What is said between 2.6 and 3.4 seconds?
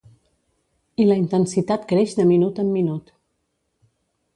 en minut.